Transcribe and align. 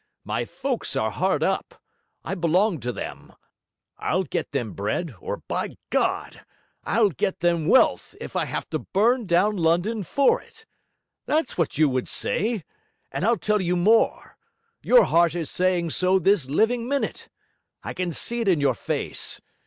My 0.23 0.45
folks 0.45 0.95
are 0.95 1.11
hard 1.11 1.43
up, 1.43 1.79
I 2.23 2.33
belong 2.33 2.79
to 2.79 2.91
them, 2.91 3.33
I'll 3.99 4.23
get 4.23 4.49
them 4.49 4.73
bread, 4.73 5.13
or, 5.19 5.43
by 5.47 5.75
God! 5.91 6.43
I'll 6.83 7.09
get 7.11 7.41
them 7.41 7.67
wealth, 7.67 8.15
if 8.19 8.35
I 8.35 8.45
have 8.45 8.67
to 8.71 8.79
burn 8.79 9.27
down 9.27 9.57
London 9.57 10.01
for 10.01 10.41
it. 10.41 10.65
That's 11.27 11.55
what 11.55 11.77
you 11.77 11.87
would 11.87 12.07
say. 12.07 12.63
And 13.11 13.23
I'll 13.23 13.37
tell 13.37 13.61
you 13.61 13.75
more: 13.75 14.37
your 14.81 15.03
heart 15.03 15.35
is 15.35 15.51
saying 15.51 15.91
so 15.91 16.17
this 16.17 16.49
living 16.49 16.87
minute. 16.87 17.29
I 17.83 17.93
can 17.93 18.11
see 18.11 18.39
it 18.41 18.47
in 18.47 18.59
your 18.59 18.73
face. 18.73 19.39